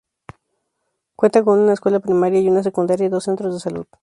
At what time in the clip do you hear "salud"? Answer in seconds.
3.59-3.85